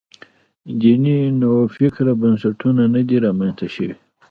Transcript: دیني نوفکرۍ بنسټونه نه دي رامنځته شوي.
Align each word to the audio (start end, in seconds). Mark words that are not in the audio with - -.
دیني 0.79 1.17
نوفکرۍ 1.41 2.13
بنسټونه 2.21 2.83
نه 2.93 3.01
دي 3.07 3.17
رامنځته 3.25 3.67
شوي. 3.75 3.93